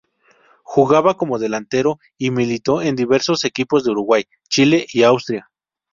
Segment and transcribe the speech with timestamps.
[0.63, 5.51] Jugaba de delantero y militó en diversos equipos de Uruguay, Chile y Austria.